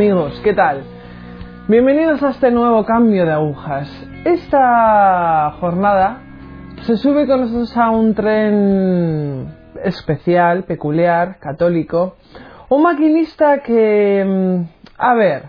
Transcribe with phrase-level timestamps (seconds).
[0.00, 0.82] Amigos, ¿qué tal?
[1.68, 3.86] Bienvenidos a este nuevo cambio de agujas.
[4.24, 6.22] Esta jornada
[6.86, 9.54] se sube con nosotros a un tren
[9.84, 12.16] especial, peculiar, católico.
[12.70, 14.62] Un maquinista que, mm,
[14.96, 15.42] a ver,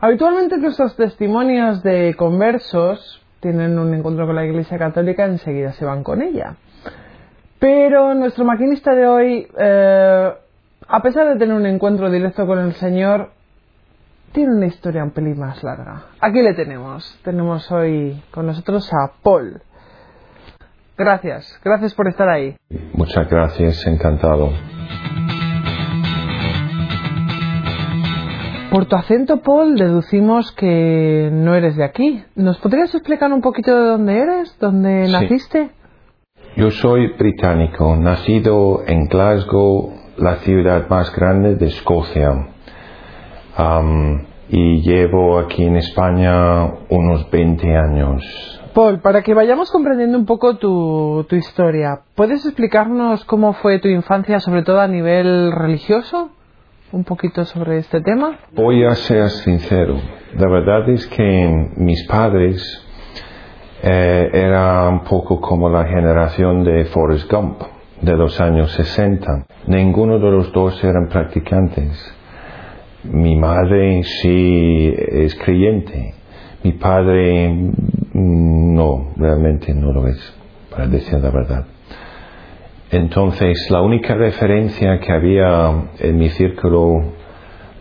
[0.00, 6.04] habitualmente nuestros testimonios de conversos tienen un encuentro con la Iglesia Católica, enseguida se van
[6.04, 6.56] con ella.
[7.58, 10.30] Pero nuestro maquinista de hoy, eh,
[10.88, 13.30] a pesar de tener un encuentro directo con el Señor,
[14.32, 16.02] tiene una historia un pelín más larga.
[16.20, 17.18] Aquí le tenemos.
[17.24, 19.62] Tenemos hoy con nosotros a Paul.
[20.96, 22.56] Gracias, gracias por estar ahí.
[22.94, 24.50] Muchas gracias, encantado.
[28.70, 32.24] Por tu acento, Paul, deducimos que no eres de aquí.
[32.36, 34.56] ¿Nos podrías explicar un poquito de dónde eres?
[34.58, 35.12] ¿Dónde Sí.
[35.12, 35.70] naciste?
[36.56, 42.48] Yo soy británico, nacido en Glasgow, la ciudad más grande de Escocia.
[43.56, 48.60] Am, y llevo aquí en España unos 20 años.
[48.74, 53.88] Paul, para que vayamos comprendiendo un poco tu, tu historia, ¿puedes explicarnos cómo fue tu
[53.88, 56.30] infancia, sobre todo a nivel religioso?
[56.92, 58.38] Un poquito sobre este tema.
[58.52, 59.96] Voy a ser sincero.
[60.36, 62.62] La verdad es que mis padres
[63.82, 67.62] eh, eran un poco como la generación de Forrest Gump
[68.00, 69.46] de los años 60.
[69.66, 72.16] Ninguno de los dos eran practicantes.
[73.04, 76.14] Mi madre sí es creyente.
[76.62, 80.34] Mi padre mm, no, realmente no lo es,
[80.70, 81.64] para decir la verdad.
[82.90, 87.02] Entonces, la única referencia que había en mi círculo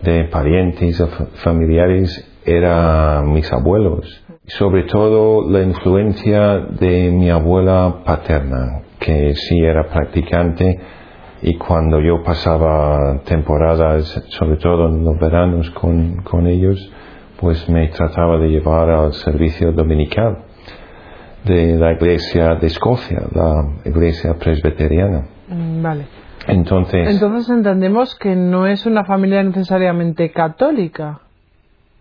[0.02, 4.24] de parientes o fa- familiares era mis abuelos.
[4.48, 10.80] Sobre todo la influencia de mi abuela paterna, que sí era practicante
[11.41, 16.91] y cuando yo pasaba temporadas, sobre todo en los veranos con, con ellos,
[17.40, 20.38] pues me trataba de llevar al servicio dominical
[21.44, 25.25] de la iglesia de Escocia, la iglesia presbiteriana.
[25.47, 26.06] Mm, Vale.
[26.47, 31.22] Entonces, Entonces entendemos que no es una familia necesariamente católica.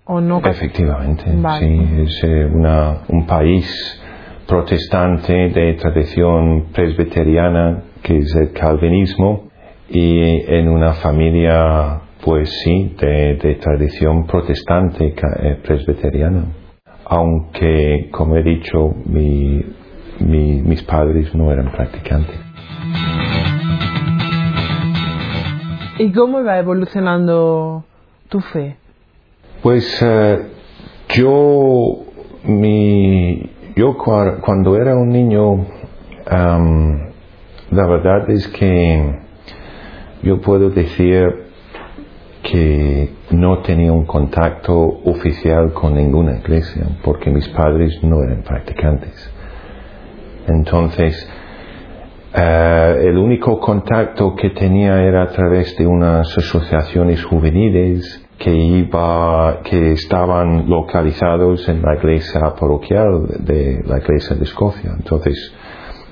[0.04, 0.40] ¿O no?
[0.44, 1.66] efectivamente, Vale.
[1.66, 4.02] sí, es eh, una, un país
[4.46, 9.48] protestante de tradición presbiteriana, que es el calvinismo,
[9.88, 10.20] y
[10.52, 16.44] en una familia, pues sí, de, de tradición protestante eh, presbiteriana.
[17.06, 19.64] Aunque, como he dicho, mi-
[20.20, 22.38] mi- mis padres no eran practicantes.
[25.98, 27.84] ¿Y cómo va evolucionando
[28.28, 28.76] tu fe?
[29.62, 30.38] Pues eh,
[31.14, 32.04] yo,
[32.44, 33.42] mi,
[33.76, 35.66] yo cua- cuando era un niño,
[37.70, 39.19] la verdad es que
[40.22, 41.50] yo puedo decir
[42.42, 49.32] que no tenía un contacto oficial con ninguna iglesia porque mis padres no eran practicantes.
[50.48, 51.28] Entonces,
[52.34, 59.60] eh, el único contacto que tenía era a través de unas asociaciones juveniles que iba,
[59.62, 64.92] que estaban localizados en la iglesia parroquial de la iglesia de Escocia.
[64.97, 65.54] Entonces,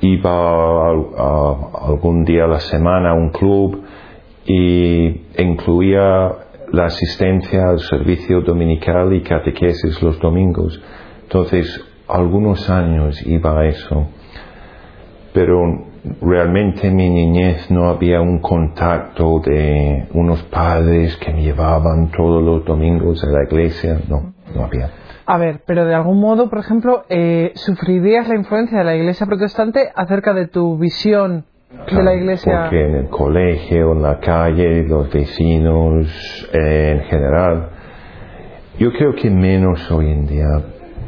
[0.01, 3.83] iba a- algún día a la semana a un club
[4.47, 6.31] y incluía
[6.73, 10.81] la asistencia al servicio dominical y catequesis los domingos.
[11.23, 11.67] Entonces,
[12.09, 14.07] algunos años iba a eso
[15.33, 15.85] pero
[16.23, 22.43] realmente en mi niñez no había un contacto de unos padres que me llevaban todos
[22.43, 24.91] los domingos a la iglesia, no, no había.
[25.31, 29.27] A ver, pero de algún modo, por ejemplo, eh, ¿sufrirías la influencia de la iglesia
[29.27, 31.45] protestante acerca de tu visión
[31.95, 32.63] de la iglesia?
[32.63, 37.69] Porque en el colegio, en la calle, los vecinos, eh, en general,
[38.79, 40.63] yo creo que menos hoy en día,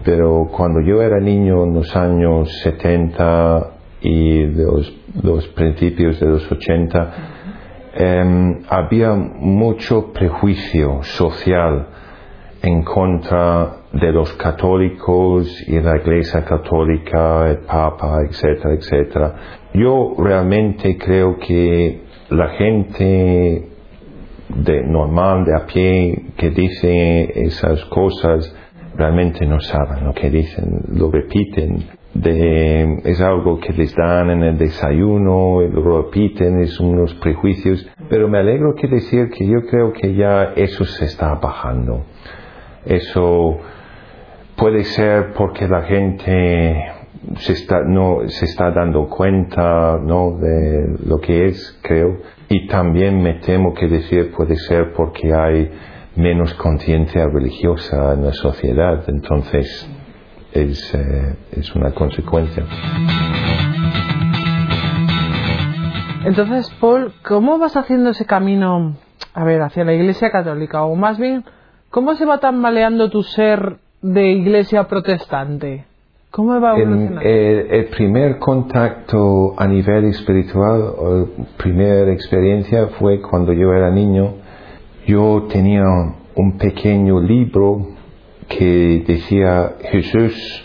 [0.05, 3.71] pero cuando yo era niño en los años 70
[4.03, 7.13] y los, los principios de los 80,
[7.95, 11.87] em, había mucho prejuicio social
[12.63, 19.35] en contra de los católicos y la iglesia católica, el papa, etcétera, etcétera.
[19.75, 23.69] Yo realmente creo que la gente
[24.49, 28.55] de normal, de a pie, que dice esas cosas,
[28.97, 31.85] realmente no saben lo que dicen, lo repiten.
[32.23, 38.39] Es algo que les dan en el desayuno, lo repiten, es unos prejuicios, pero me
[38.39, 42.05] alegro que decir que yo creo que ya eso se está bajando.
[42.85, 43.59] Eso
[44.57, 46.93] puede ser porque la gente
[47.39, 50.39] se está, no, se está dando cuenta ¿no?
[50.39, 52.19] de lo que es, creo.
[52.49, 55.71] Y también me temo que decir puede ser porque hay
[56.17, 59.05] menos conciencia religiosa en la sociedad.
[59.09, 59.89] Entonces,
[60.53, 62.65] es, eh, es una consecuencia.
[66.25, 68.97] Entonces, Paul, ¿cómo vas haciendo ese camino,
[69.33, 70.85] a ver, hacia la Iglesia Católica?
[70.85, 71.45] O más bien,
[71.91, 75.85] ¿cómo se va tambaleando tu ser de Iglesia protestante?
[76.31, 77.21] ¿Cómo va evolucionando?
[77.23, 84.35] El, el, primer contacto a nivel espiritual, o primera experiencia fue cuando yo era niño.
[85.07, 85.85] Yo tenía
[86.37, 87.89] un pequeño libro
[88.49, 90.65] que decía Jesús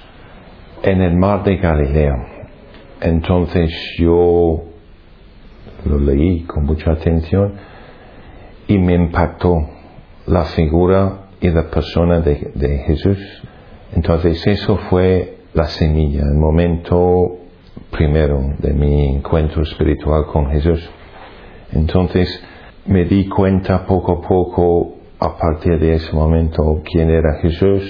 [0.84, 2.14] en el mar de Galilea.
[3.02, 4.64] Entonces yo
[5.86, 7.54] lo leí con mucha atención
[8.68, 9.75] y me impactó
[10.28, 13.18] la figura y la persona de, de Jesús.
[13.94, 17.38] Entonces eso fue la semilla, el momento
[17.92, 20.90] primero de mi encuentro espiritual con Jesús.
[21.72, 22.44] Entonces
[22.86, 27.84] me di cuenta poco a poco a partir de ese momento quién era Jesús.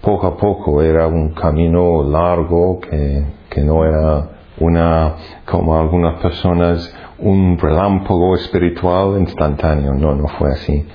[0.00, 4.30] Poco a poco era un camino largo que, que no era
[4.60, 9.92] una, como algunas personas, un relámpago espiritual instantáneo.
[9.94, 10.86] No, no fue así.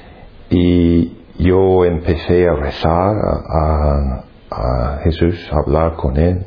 [0.51, 3.15] Y yo empecé a rezar
[4.49, 6.45] a, Jesús, a hablar con Él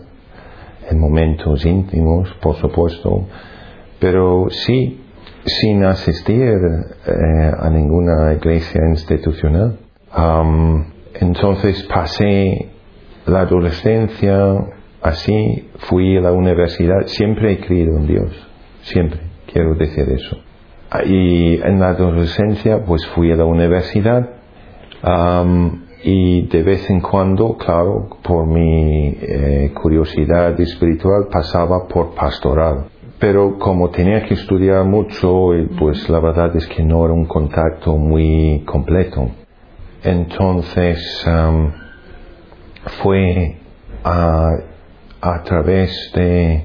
[0.90, 3.26] en momentos íntimos, por supuesto,
[3.98, 5.00] pero sí,
[5.46, 6.52] sin asistir
[7.06, 9.78] eh, a ninguna iglesia institucional.
[10.14, 10.84] Um,
[11.14, 12.70] entonces pasé
[13.24, 14.36] la adolescencia
[15.00, 18.48] así, fui a la universidad, siempre he creído en Dios,
[18.82, 20.36] siempre, quiero decir eso.
[21.04, 24.30] Y en la adolescencia pues fui a la universidad
[26.04, 32.86] y de vez en cuando, claro, por mi eh, curiosidad espiritual pasaba por pastoral.
[33.18, 35.48] Pero como tenía que estudiar mucho,
[35.78, 39.30] pues la verdad es que no era un contacto muy completo.
[40.02, 41.26] Entonces
[43.02, 43.56] fue
[44.04, 46.64] a, través de,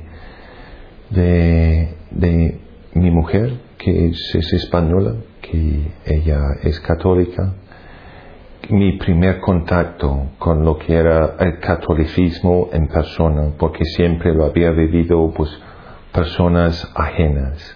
[1.12, 2.60] de,
[2.94, 7.54] mi mujer, que es, es española, que ella es católica,
[8.70, 14.72] mi primer contacto con lo que era el catolicismo en persona, porque siempre lo había
[14.72, 15.50] vivido pues
[16.12, 17.76] personas ajenas.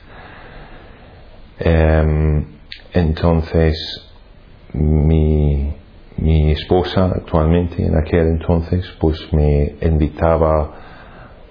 [1.65, 2.45] Um,
[2.93, 4.11] entonces,
[4.73, 5.73] mi,
[6.17, 10.71] mi esposa actualmente en aquel entonces pues me invitaba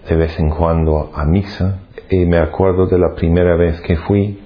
[0.08, 1.78] de vez en cuando a misa
[2.10, 4.41] y me acuerdo de la primera vez que fui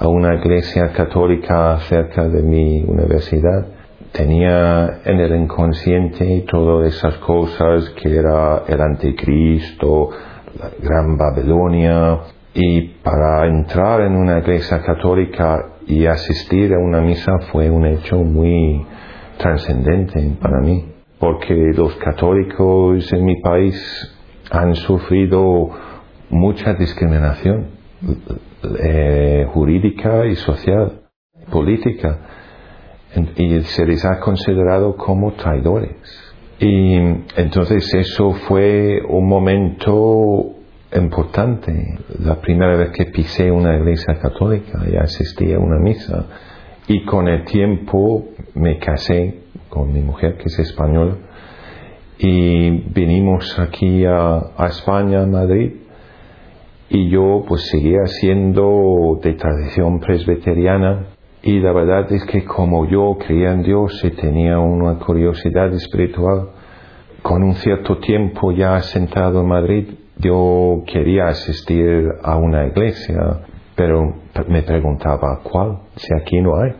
[0.00, 3.66] a una iglesia católica cerca de mi universidad.
[4.12, 10.10] Tenía en el inconsciente todas esas cosas que era el anticristo,
[10.58, 12.20] la gran Babilonia,
[12.54, 18.16] y para entrar en una iglesia católica y asistir a una misa fue un hecho
[18.16, 18.86] muy
[19.36, 24.16] trascendente para mí, porque los católicos en mi país
[24.50, 25.70] han sufrido
[26.30, 27.77] mucha discriminación
[28.80, 31.02] eh, jurídica y social,
[31.50, 32.18] política
[33.36, 35.96] y se les ha considerado como traidores.
[36.60, 36.94] Y
[37.36, 40.56] entonces eso fue un momento
[40.94, 41.98] importante.
[42.20, 46.26] La primera vez que pisé una iglesia católica y asistí a una misa.
[46.88, 51.16] Y con el tiempo me casé con mi mujer, que es española,
[52.18, 55.72] y vinimos aquí a, a España, a Madrid,
[56.90, 61.06] y yo pues seguía siendo de tradición presbiteriana
[61.42, 66.48] y la verdad es que como yo creía en Dios y tenía una curiosidad espiritual,
[67.22, 73.40] con un cierto tiempo ya sentado en Madrid, yo quería asistir a una iglesia,
[73.76, 74.14] pero
[74.48, 75.78] me preguntaba, ¿cuál?
[75.96, 76.72] Si aquí no hay.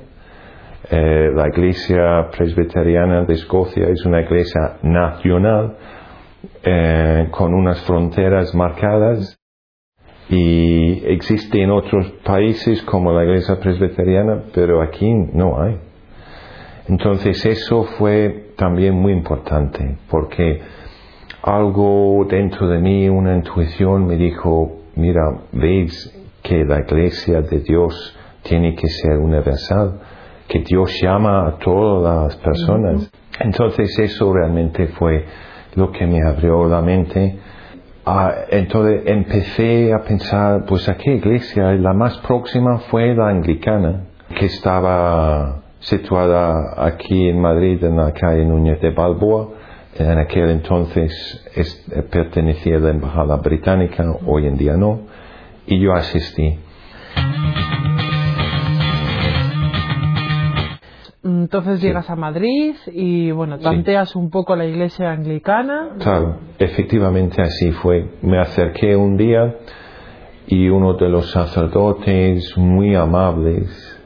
[0.90, 5.76] Eh, la iglesia presbiteriana de Escocia es una iglesia nacional
[6.64, 9.37] eh, con unas fronteras marcadas
[10.28, 15.78] y existe en otros países como la iglesia presbiteriana, pero aquí no hay.
[16.88, 20.60] Entonces eso fue también muy importante porque
[21.42, 28.16] algo dentro de mí, una intuición me dijo, mira, veis que la iglesia de Dios
[28.42, 30.00] tiene que ser universal,
[30.46, 33.10] que Dios llama a todas las personas.
[33.40, 35.24] Entonces eso realmente fue
[35.74, 37.38] lo que me abrió la mente
[38.10, 44.06] Ah, entonces empecé a pensar, pues a qué iglesia, la más próxima fue la anglicana,
[44.34, 49.50] que estaba situada aquí en Madrid, en la calle Núñez de Balboa.
[49.98, 51.12] En aquel entonces
[51.54, 55.00] eh, pertenecía a la embajada británica, hoy en día no,
[55.66, 56.58] y yo asistí.
[61.42, 65.96] Entonces llegas a Madrid y bueno, tanteas un poco la iglesia anglicana.
[65.98, 68.10] Claro, efectivamente así fue.
[68.22, 69.56] Me acerqué un día
[70.46, 73.98] y uno de los sacerdotes muy amables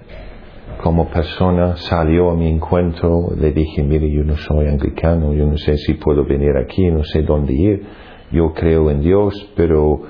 [0.82, 5.56] como persona salió a mi encuentro, le dije, mire, yo no soy anglicano, yo no
[5.56, 7.86] sé si puedo venir aquí, no sé dónde ir,
[8.32, 10.02] yo creo en Dios, pero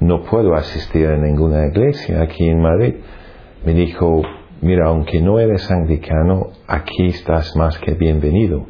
[0.00, 2.94] no puedo asistir a ninguna iglesia aquí en Madrid.
[3.66, 4.22] Me dijo,
[4.60, 8.66] mira, aunque no eres anglicano, aquí estás más que bienvenido.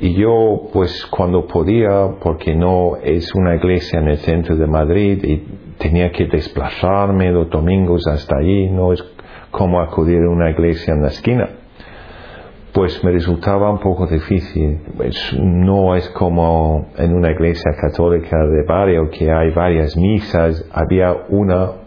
[0.00, 5.22] Y yo, pues cuando podía, porque no es una iglesia en el centro de Madrid
[5.22, 5.36] y
[5.78, 9.04] tenía que desplazarme los domingos hasta allí, no es
[9.50, 11.48] como acudir a una iglesia en la esquina.
[12.72, 14.80] Pues me resultaba un poco difícil.
[14.96, 20.68] Pues no es como en una iglesia católica de barrio que hay varias misas.
[20.72, 21.83] Había una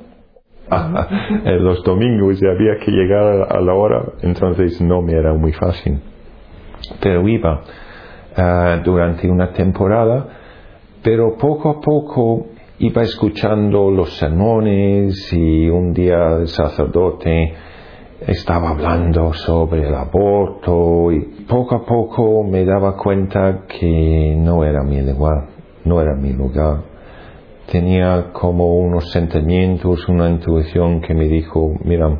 [1.60, 6.00] los domingos y había que llegar a la hora, entonces no me era muy fácil.
[7.00, 7.62] Pero iba
[8.36, 10.28] ah, durante una temporada,
[11.02, 12.48] pero poco a poco
[12.80, 17.56] iba escuchando los sermones y un día el sacerdote
[18.22, 24.84] estaba hablando sobre el aborto y poco a poco me daba cuenta que no era
[24.84, 25.48] mi lugar,
[25.86, 26.97] no era mi lugar.
[27.72, 32.18] Tenía como unos sentimientos, una intuición que me dijo, mira,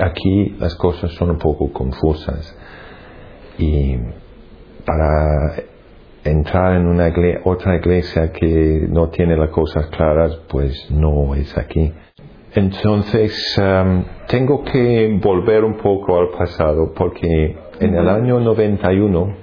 [0.00, 2.56] aquí las cosas son un poco confusas
[3.58, 3.96] y
[4.84, 5.54] para
[6.24, 7.12] entrar en una
[7.44, 11.92] otra iglesia que no tiene las cosas claras, pues no es aquí.
[12.54, 19.36] Entonces, um, tengo que volver un poco al pasado porque en el año 91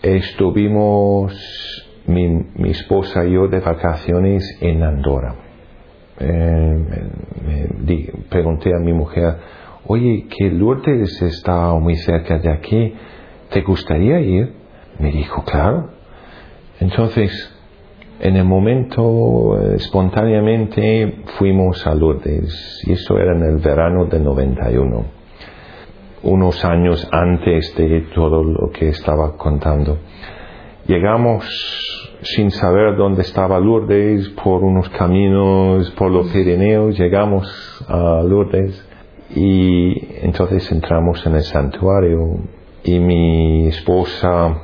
[0.00, 5.34] estuvimos mi, mi esposa y yo de vacaciones en Andorra.
[6.18, 6.84] Eh,
[7.46, 9.36] me, pregunté a mi mujer,
[9.86, 12.94] oye, que Lourdes está muy cerca de aquí,
[13.50, 14.52] ¿te gustaría ir?
[14.98, 15.90] Me dijo, claro.
[16.80, 17.32] Entonces,
[18.20, 24.20] en el momento, eh, espontáneamente, fuimos a Lourdes, y eso era en el verano de
[24.20, 25.04] 91,
[26.22, 29.98] unos años antes de todo lo que estaba contando.
[30.86, 31.44] Llegamos
[32.22, 37.46] sin saber dónde estaba Lourdes, por unos caminos por los Pirineos, llegamos
[37.88, 38.84] a Lourdes
[39.34, 42.38] y entonces entramos en el santuario
[42.82, 44.58] y mi esposa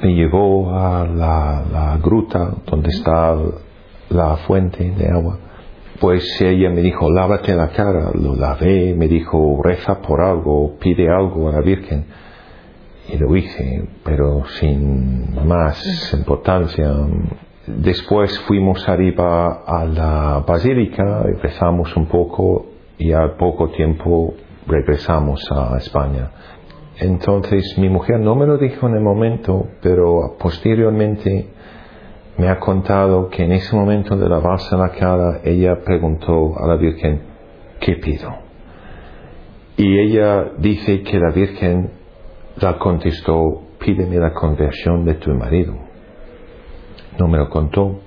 [0.00, 3.36] me llevó a la, gruta donde está
[4.10, 5.38] la fuente de agua.
[6.00, 11.08] Pues ella me dijo, lávate la cara, lo lavé, me dijo, reza por algo, pide
[11.08, 12.04] algo a la Virgen.
[13.08, 16.92] Y lo hice, pero sin más importancia.
[17.66, 22.66] Después fuimos arriba a la basílica, rezamos un poco
[22.98, 24.34] y al poco tiempo
[24.66, 26.30] regresamos a España.
[26.98, 31.48] Entonces mi mujer no me lo dijo en el momento, pero posteriormente
[32.38, 36.76] me ha contado que en ese momento de lavarse la cara, ella preguntó a la
[36.76, 37.20] Virgen,
[37.80, 38.30] ¿qué pido?
[39.76, 41.90] Y ella dice que la Virgen
[42.60, 45.74] la contestó, pídeme la conversión de tu marido.
[47.18, 48.00] No me lo contó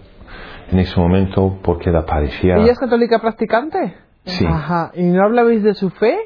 [0.71, 2.55] en ese momento porque la parecía...
[2.55, 3.95] ¿Ella es católica practicante?
[4.25, 4.45] Sí.
[4.45, 4.91] Ajá.
[4.93, 6.17] ¿Y no hablabais de su fe?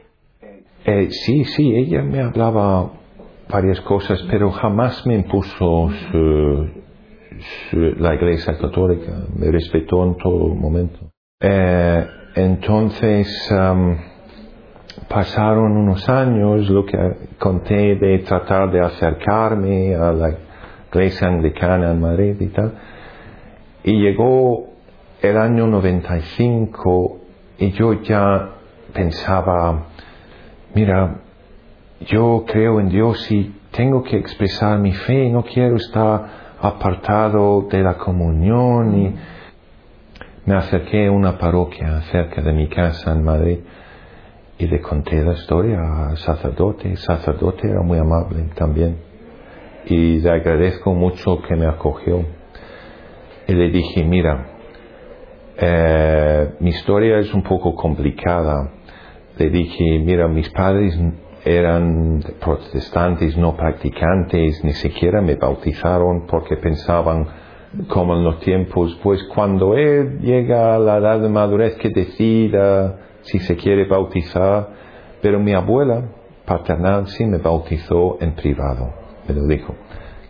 [0.86, 2.92] Eh, sí, sí, ella me hablaba
[3.50, 5.90] varias cosas, pero jamás me impuso
[7.72, 11.12] la iglesia católica, me respetó en todo momento.
[11.40, 13.50] Eh, entonces,
[15.08, 16.98] pasaron unos años, lo que
[17.40, 20.36] conté de tratar de acercarme a la
[20.92, 22.74] iglesia anglicana en Madrid y tal,
[23.84, 24.68] y llegó
[25.22, 27.20] el año 95
[27.60, 28.50] y yo ya
[28.94, 29.88] pensaba,
[30.74, 31.22] mira,
[32.02, 37.82] yo creo en Dios y tengo que expresar mi fe, no quiero estar apartado de
[37.82, 39.16] la comunión y
[40.46, 43.60] me acerqué a una parroquia cerca de mi casa en Madrid
[44.58, 46.90] y le conté la historia al sacerdote.
[46.90, 48.98] El sacerdote era muy amable también
[49.86, 52.26] y le agradezco mucho que me acogió.
[53.48, 54.48] Y le dije, mira,
[55.58, 58.72] eh, mi historia es un poco complicada
[59.38, 60.98] le dije, mira, mis padres
[61.44, 67.26] eran protestantes no practicantes, ni siquiera me bautizaron porque pensaban,
[67.88, 73.00] como en los tiempos, pues cuando él llega a la edad de madurez que decida
[73.24, 74.70] si se quiere bautizar,
[75.22, 76.04] pero mi abuela
[76.46, 78.94] paternal sí me bautizó en privado,
[79.28, 79.76] me lo dijo,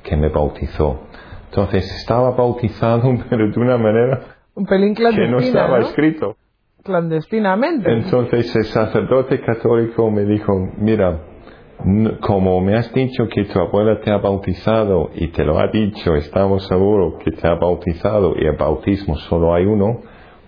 [0.03, 1.01] que me bautizó.
[1.50, 4.21] Entonces estaba bautizado, pero de una manera
[4.55, 6.35] Un pelín que no estaba escrito.
[6.83, 7.91] clandestinamente.
[7.91, 11.19] Entonces el sacerdote católico me dijo, mira,
[12.21, 16.15] como me has dicho que tu abuela te ha bautizado y te lo ha dicho,
[16.15, 20.01] estamos seguros que te ha bautizado y el bautismo solo hay uno,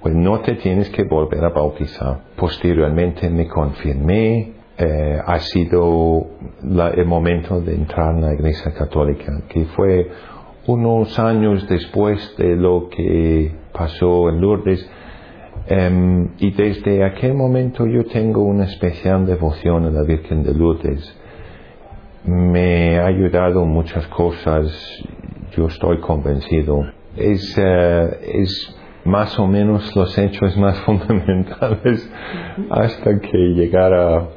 [0.05, 2.25] pues no te tienes que volver a bautizar.
[2.35, 6.27] Posteriormente me confirmé, eh, ha sido
[6.61, 10.07] la- el momento de entrar en la iglesia católica, que fue
[10.67, 14.87] unos años después de lo que pasó en Lourdes.
[15.65, 21.19] Em, y desde aquel momento yo tengo una especial devoción a la Virgen de Lourdes.
[22.25, 24.67] Me ha ayudado en muchas cosas,
[25.57, 26.85] yo estoy convencido.
[27.17, 32.11] Es, eh, es más o menos los hechos más fundamentales
[32.69, 34.27] hasta que llegara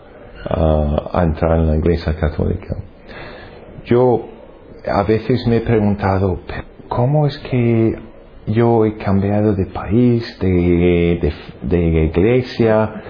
[0.45, 2.77] a, entrar en la Iglesia Católica.
[3.85, 4.29] Yo
[4.87, 7.99] a veces me he preguntado, "Pero ¿cómo es que
[8.47, 11.33] yo he cambiado de país, de, de,
[11.63, 13.03] de iglesia?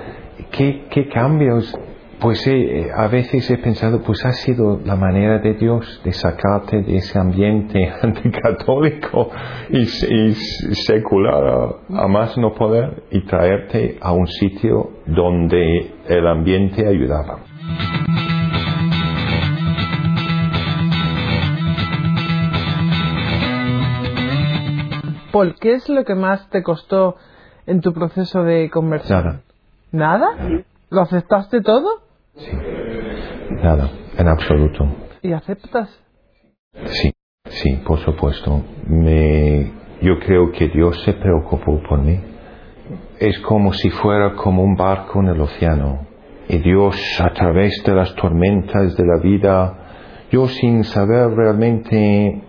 [0.50, 1.77] ¿Qué, qué cambios?
[2.21, 6.83] Pues eh, a veces he pensado, pues ha sido la manera de Dios de sacarte
[6.83, 9.31] de ese ambiente anticatólico
[9.71, 10.35] y, y
[10.75, 17.39] secular a, a más no poder y traerte a un sitio donde el ambiente ayudaba.
[25.31, 27.15] Paul, ¿qué es lo que más te costó
[27.67, 29.43] en tu proceso de conversión?
[29.93, 30.29] Nada.
[30.37, 30.65] ¿Nada?
[30.91, 32.08] ¿Lo aceptaste todo?
[32.38, 32.52] Sí.
[33.62, 34.87] Nada, en absoluto.
[35.23, 35.88] ¿Y aceptas?
[36.85, 37.12] Sí,
[37.47, 38.62] sí, por supuesto.
[38.87, 42.21] Me, yo creo que Dios se preocupó por mí.
[43.18, 46.07] Es como si fuera como un barco en el océano.
[46.49, 49.78] Y Dios a través de las tormentas de la vida,
[50.30, 52.42] yo sin saber realmente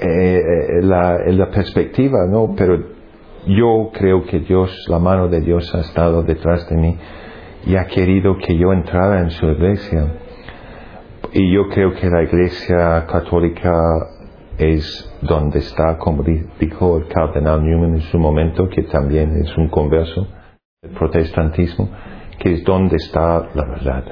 [0.00, 0.40] eh,
[0.82, 2.54] la, la perspectiva, ¿no?
[2.56, 2.78] Pero
[3.46, 6.96] yo creo que Dios, la mano de Dios ha estado detrás de mí
[7.66, 10.06] y ha querido que yo entrara en su iglesia.
[11.32, 13.72] Y yo creo que la iglesia católica
[14.58, 19.56] es donde está, como di- dijo el cardenal Newman en su momento, que también es
[19.56, 20.26] un converso
[20.82, 21.88] del protestantismo,
[22.38, 24.04] que es donde está la verdad.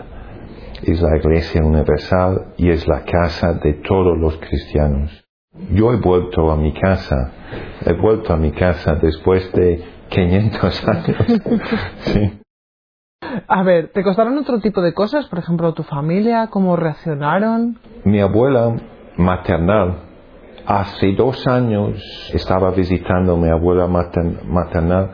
[0.82, 5.24] Es la iglesia universal y es la casa de todos los cristianos.
[5.74, 7.32] Yo he vuelto a mi casa,
[7.84, 11.16] he vuelto a mi casa después de 500 años.
[11.98, 12.39] sí.
[13.46, 15.26] A ver, ¿te costaron otro tipo de cosas?
[15.28, 17.78] Por ejemplo, tu familia, cómo reaccionaron.
[18.04, 18.74] Mi abuela
[19.16, 19.94] maternal,
[20.66, 25.10] hace dos años estaba visitando a mi abuela mater- maternal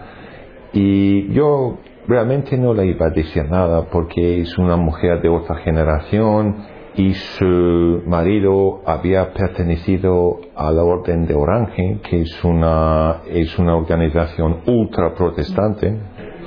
[0.72, 5.56] y yo realmente no le iba a decir nada porque es una mujer de otra
[5.56, 6.56] generación
[6.94, 13.76] y su marido había pertenecido a la Orden de Orange, que es una, es una
[13.76, 15.98] organización ultra protestante,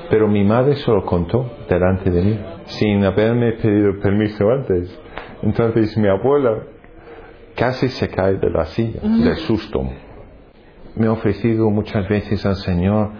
[0.09, 4.99] pero mi madre se lo contó delante de mí, sin haberme pedido permiso antes.
[5.43, 6.63] Entonces mi abuela
[7.55, 9.83] casi se cae de la silla, del susto.
[10.95, 13.11] Me he ofrecido muchas veces al Señor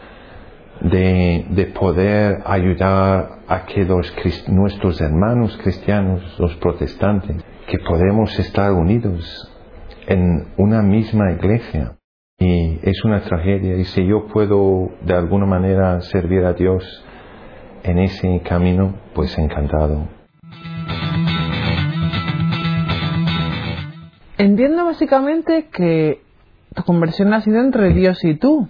[0.81, 4.13] de, de poder ayudar a que los,
[4.47, 9.53] nuestros hermanos cristianos, los protestantes, que podemos estar unidos
[10.07, 11.98] en una misma iglesia.
[12.39, 13.75] Y es una tragedia.
[13.75, 17.03] Y si yo puedo de alguna manera servir a Dios
[17.83, 20.07] en ese camino, pues encantado.
[24.37, 26.21] Entiendo básicamente que
[26.73, 28.67] tu conversión ha sido entre Dios y tú.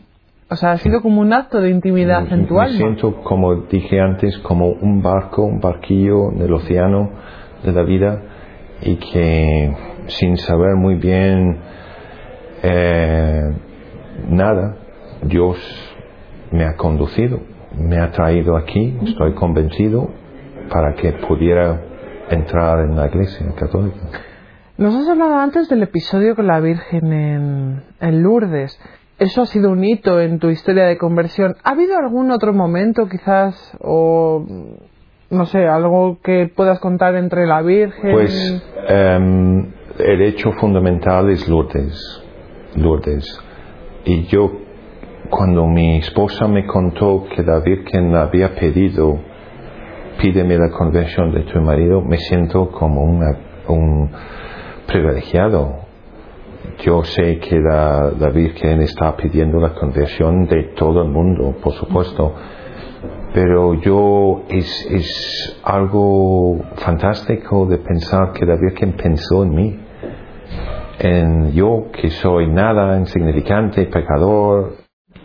[0.50, 2.76] O sea, ha sido como un acto de intimidad en tu Me alma.
[2.78, 7.12] siento, como dije antes, como un barco, un barquillo en el océano
[7.64, 8.24] de la vida
[8.82, 9.76] y que
[10.08, 11.60] sin saber muy bien
[12.64, 13.54] eh,
[14.30, 14.78] nada,
[15.24, 15.58] Dios
[16.52, 17.40] me ha conducido,
[17.78, 20.10] me ha traído aquí, estoy convencido
[20.72, 21.82] para que pudiera
[22.30, 24.00] entrar en la iglesia católica.
[24.78, 28.80] Nos has hablado antes del episodio con la Virgen en, en Lourdes.
[29.18, 31.56] Eso ha sido un hito en tu historia de conversión.
[31.64, 34.46] ¿Ha habido algún otro momento quizás o
[35.30, 38.12] no sé, algo que puedas contar entre la Virgen?
[38.12, 42.24] Pues em, el hecho fundamental es Lourdes.
[42.76, 43.26] Lourdes.
[44.06, 44.52] Y yo,
[45.30, 49.20] cuando mi esposa me contó que la Virgen había pedido,
[50.22, 54.10] pídeme la conversión de tu marido, me siento como un
[54.88, 55.88] privilegiado.
[56.84, 61.74] Yo sé que la, la Virgen está pidiendo la conversión de todo el mundo, por
[61.74, 62.36] supuesto
[63.34, 69.80] pero yo es, es algo fantástico de pensar que la Virgen pensó en mí,
[71.00, 74.74] en yo que soy nada, insignificante, pecador,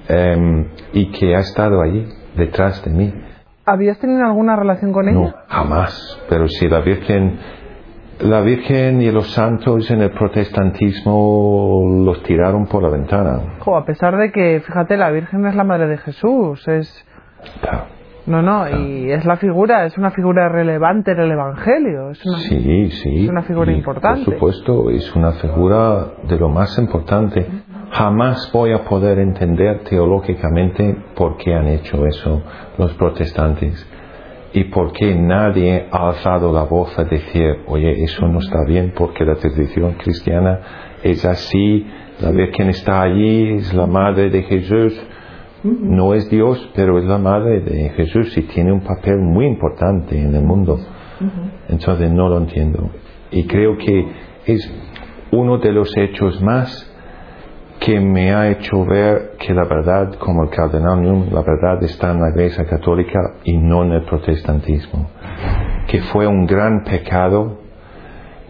[0.09, 2.07] em, y que ha estado allí,
[2.37, 3.13] detrás de mí.
[3.67, 5.19] ¿Habías tenido alguna relación con ella?
[5.19, 6.21] No, jamás.
[6.29, 7.39] Pero si la Virgen,
[8.21, 13.57] la Virgen y los santos en el protestantismo los tiraron por la ventana.
[13.61, 17.07] Jo, a pesar de que, fíjate, la Virgen es la madre de Jesús, es...
[17.61, 17.93] Claro.
[18.27, 22.11] No, no, y es la figura, es una figura relevante en el Evangelio.
[22.11, 23.25] Es una, Sí, sí.
[23.25, 24.25] Es una figura importante.
[24.25, 27.47] Por supuesto, es una figura de lo más importante.
[27.91, 32.43] Jamás voy a poder entender teológicamente por qué han hecho eso
[32.79, 33.87] los protestantes
[34.55, 38.93] y por qué nadie ha alzado la voz a decir, oye, eso no está bien
[38.97, 40.61] porque la tradición cristiana
[41.03, 41.87] es así,
[42.21, 44.99] la Virgen está allí, es la madre de Jesús.
[45.64, 50.20] No es Dios, pero es la madre de Jesús y tiene un papel muy importante
[50.20, 50.79] en el mundo.
[51.68, 52.90] Entonces no lo entiendo.
[53.31, 54.07] Y creo que
[54.46, 54.70] es
[55.33, 56.90] uno de los hechos más
[57.81, 62.12] que me ha hecho ver que la verdad, como el cardenal Newman, la verdad está
[62.12, 65.11] en la Iglesia Católica y no en el protestantismo.
[65.87, 67.59] Que fue un gran pecado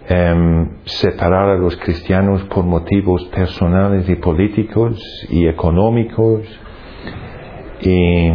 [0.09, 5.01] em, separar a los cristianos por motivos personales y políticos
[5.31, 6.43] y económicos.
[7.81, 8.31] Y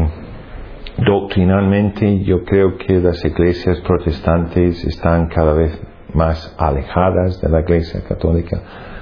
[0.98, 5.82] doctrinalmente yo creo que las iglesias protestantes están cada vez
[6.14, 8.62] más alejadas de la iglesia católica,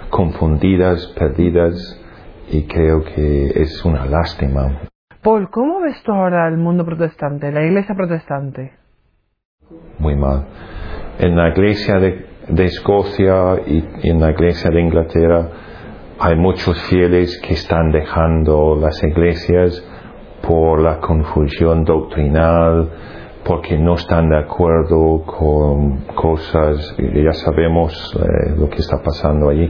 [0.09, 2.03] confundidas, perdidas,
[2.49, 4.81] y creo que es una lástima.
[5.21, 8.73] Paul, ¿cómo ves tú ahora el mundo protestante, la iglesia protestante?
[9.99, 10.45] Muy mal.
[11.19, 15.49] En la iglesia de, de Escocia y, y en la iglesia de Inglaterra
[16.19, 19.86] hay muchos fieles que están dejando las iglesias
[20.47, 22.89] por la confusión doctrinal,
[23.43, 29.69] porque no están de acuerdo con cosas, ya sabemos eh, lo que está pasando allí,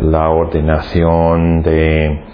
[0.00, 2.24] la ordenación de,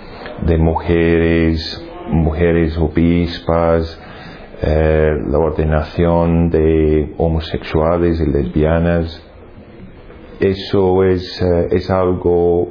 [0.46, 4.00] de mujeres, mujeres obispas,
[4.62, 9.22] eh, la ordenación de homosexuales y lesbianas,
[10.40, 12.70] eso es, eh, es algo,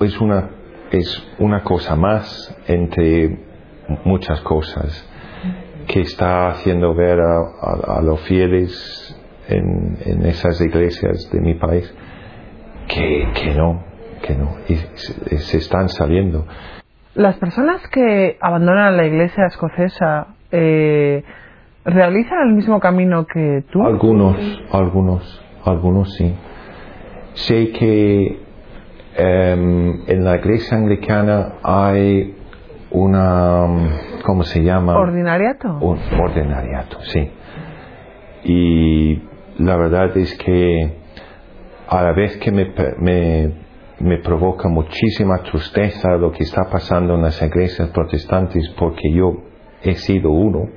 [0.00, 0.50] es, una,
[0.90, 3.38] es una cosa más entre
[4.04, 5.04] muchas cosas
[5.86, 9.16] que está haciendo ver a, a- a los fieles
[9.48, 11.92] en, en esas iglesias de mi país
[12.86, 13.82] que, que no,
[14.22, 16.46] que no, y se, se están saliendo.
[17.14, 21.22] Las personas que abandonan la iglesia escocesa eh,
[21.84, 23.82] realizan el mismo camino que tú.
[23.82, 24.36] Algunos,
[24.72, 26.34] algunos, algunos sí.
[27.34, 28.40] Sé que
[29.18, 32.34] em, en la iglesia anglicana hay
[32.90, 33.66] una,
[34.24, 34.96] ¿cómo se llama?
[34.96, 35.78] ¿Ordinariato?
[35.80, 37.30] Un ordinariato, sí.
[38.44, 39.22] Y
[39.58, 40.98] la verdad es que
[41.88, 43.52] a la vez que me, me,
[43.98, 49.42] me provoca muchísima tristeza lo que está pasando en las iglesias protestantes porque yo
[49.82, 50.68] he sido uno,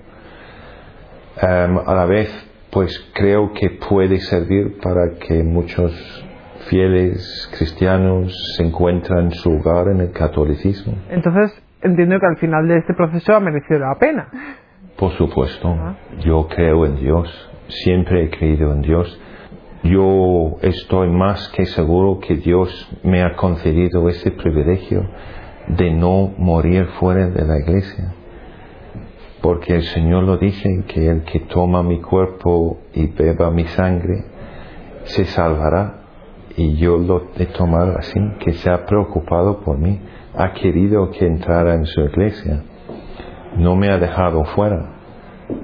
[1.41, 6.20] em, a la vez pues creo que puede servir para que muchos
[6.69, 10.93] fieles cristianos se encuentran su lugar en el catolicismo.
[11.09, 14.27] Entonces entiendo que al final de este proceso ha merecido la pena.
[14.97, 15.75] Por supuesto,
[16.19, 19.19] yo creo en Dios, siempre he creído en Dios.
[19.83, 22.69] Yo estoy más que seguro que Dios
[23.03, 25.09] me ha concedido ese privilegio
[25.67, 28.13] de no morir fuera de la iglesia.
[29.41, 34.25] Porque el Señor lo dice, que el que toma mi cuerpo y beba mi sangre,
[35.05, 36.00] se salvará.
[36.57, 39.99] Y yo lo he tomado así, que se ha preocupado por mí,
[40.35, 42.63] ha querido que entrara en su iglesia
[43.57, 44.93] no me ha dejado fuera,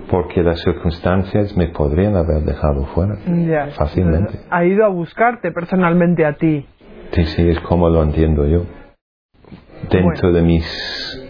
[0.10, 3.18] porque las circunstancias me podrían haber dejado fuera
[3.76, 4.40] fácilmente.
[4.50, 6.66] Ha ido a buscarte personalmente a ti.
[7.12, 8.64] Sí, sí, es como lo entiendo yo.
[9.90, 11.30] Dentro de mis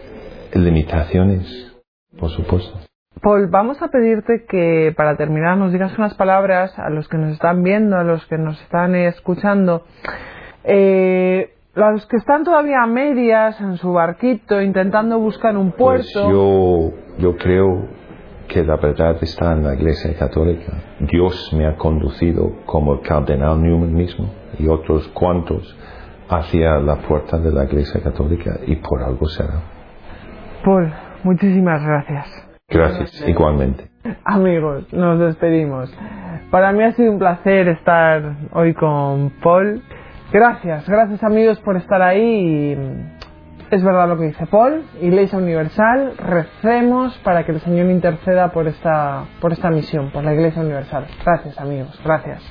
[0.54, 1.76] limitaciones,
[2.20, 2.87] por supuesto.
[3.22, 7.34] Paul, vamos a pedirte que para terminar nos digas unas palabras a los que nos
[7.34, 9.84] están viendo, a los que nos están escuchando.
[10.64, 16.32] Eh, los que están todavía a medias en su barquito intentando buscar un Pues puerto.
[16.32, 17.88] yo, yo creo
[18.48, 20.74] que la verdad está en la Iglesia Católica.
[21.00, 25.78] Dios me ha conducido, como el cardenal Newman mismo y otros cuantos,
[26.30, 29.62] hacia la puerta de la Iglesia Católica y por algo será.
[30.64, 30.92] Paul,
[31.24, 32.37] muchísimas gracias.
[32.70, 33.90] Gracias, igualmente.
[34.26, 35.90] Amigos, nos despedimos.
[36.52, 39.82] Para mí ha sido un placer estar hoy con Paul.
[40.34, 42.74] Gracias, gracias amigos por estar ahí.
[42.74, 42.78] Y
[43.72, 48.68] es verdad lo que dice Paul, Iglesia Universal, recemos para que el Señor interceda por
[48.68, 51.08] esta, por esta misión, por la Iglesia Universal.
[51.24, 52.44] Gracias amigos, gracias.